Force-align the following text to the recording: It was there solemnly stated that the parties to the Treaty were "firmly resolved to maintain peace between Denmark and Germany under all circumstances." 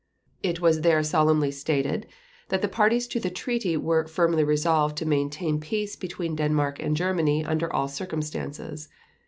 It 0.41 0.59
was 0.59 0.81
there 0.81 1.03
solemnly 1.03 1.51
stated 1.51 2.07
that 2.49 2.63
the 2.63 2.67
parties 2.67 3.05
to 3.09 3.19
the 3.19 3.29
Treaty 3.29 3.77
were 3.77 4.07
"firmly 4.07 4.43
resolved 4.43 4.97
to 4.97 5.05
maintain 5.05 5.59
peace 5.59 5.95
between 5.95 6.35
Denmark 6.35 6.79
and 6.79 6.97
Germany 6.97 7.45
under 7.45 7.71
all 7.71 7.87
circumstances." 7.87 8.89